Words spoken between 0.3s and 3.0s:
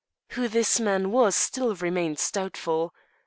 this man was still remains doubtful.